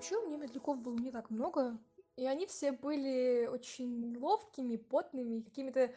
[0.00, 1.76] Вообще у меня медляков было не так много,
[2.16, 5.92] и они все были очень ловкими, потными, какими-то,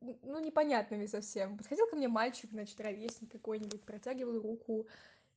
[0.00, 1.58] ну, непонятными совсем.
[1.58, 4.86] Подходил ко мне мальчик, значит, ровесник какой-нибудь, протягивал руку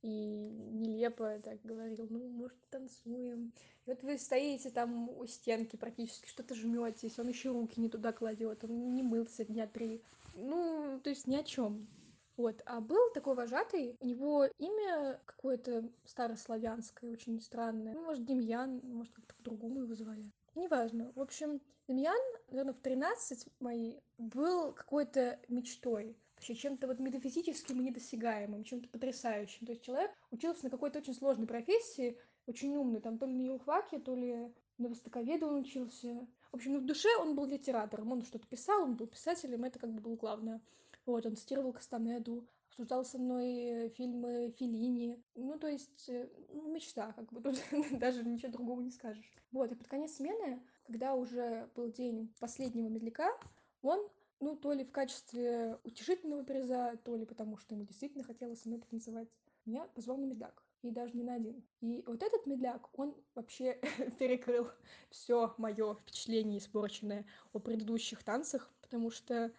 [0.03, 3.51] и нелепо так говорил, ну, может, танцуем.
[3.87, 8.11] И вот вы стоите там у стенки практически, что-то жметесь, он еще руки не туда
[8.11, 10.03] кладет, он не мылся дня три.
[10.35, 11.87] Ну, то есть ни о чем.
[12.35, 17.93] Вот, а был такой вожатый, у него имя какое-то старославянское, очень странное.
[17.93, 20.31] Ну, может, Демьян, может, как-то по-другому его звали.
[20.55, 21.11] Неважно.
[21.15, 22.17] В общем, Демьян,
[22.49, 26.17] наверное, в 13 мои был какой-то мечтой.
[26.35, 29.65] Вообще чем-то вот метафизическим и недосягаемым, чем-то потрясающим.
[29.65, 33.41] То есть человек учился на какой-то очень сложной профессии, очень умный, там то ли на
[33.41, 36.27] юрфаке, то ли на востоковеда он учился.
[36.51, 39.79] В общем, ну, в душе он был литератором, он что-то писал, он был писателем, это
[39.79, 40.61] как бы было главное.
[41.05, 45.21] Вот, он цитировал Кастанеду, обсуждал со мной э, фильмы Феллини.
[45.35, 47.59] Ну, то есть, э, ну, мечта, как бы, тут
[47.99, 49.31] даже ничего другого не скажешь.
[49.51, 53.29] Вот, и под конец смены, когда уже был день последнего медляка,
[53.81, 53.99] он,
[54.39, 58.69] ну, то ли в качестве утешительного приза, то ли потому, что ему действительно хотелось со
[58.69, 59.29] мной потанцевать,
[59.65, 60.63] меня позвал на медляк.
[60.81, 61.63] И даже не на один.
[61.79, 63.79] И вот этот медляк, он вообще
[64.19, 64.67] перекрыл
[65.09, 69.53] все мое впечатление испорченное о предыдущих танцах, потому что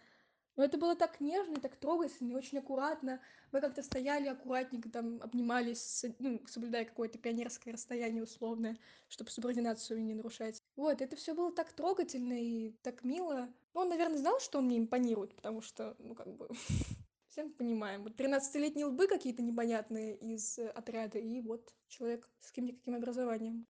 [0.55, 3.19] но это было так нежно и так трогательно, и очень аккуратно.
[3.51, 8.77] Мы как-то стояли аккуратненько, там, обнимались, ну, соблюдая какое-то пионерское расстояние условное,
[9.07, 10.61] чтобы субординацию не нарушать.
[10.75, 13.49] Вот, это все было так трогательно и так мило.
[13.73, 16.49] Ну, он, наверное, знал, что он мне импонирует, потому что, ну, как бы,
[17.29, 18.03] все мы понимаем.
[18.03, 23.67] Вот 13-летние лбы какие-то непонятные из отряда, и вот человек с каким-никаким образованием.